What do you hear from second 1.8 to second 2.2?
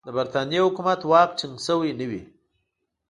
نه